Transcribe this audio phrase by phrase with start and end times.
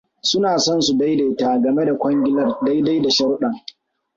[0.29, 3.55] Suna son su daidaita game da kwangilar dai-dai da sharudan.